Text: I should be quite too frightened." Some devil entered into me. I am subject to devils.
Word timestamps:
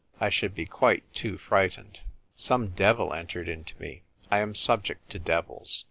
I 0.19 0.31
should 0.31 0.55
be 0.55 0.65
quite 0.65 1.03
too 1.13 1.37
frightened." 1.37 1.99
Some 2.35 2.69
devil 2.69 3.13
entered 3.13 3.47
into 3.47 3.79
me. 3.79 4.01
I 4.31 4.39
am 4.39 4.55
subject 4.55 5.11
to 5.11 5.19
devils. 5.19 5.79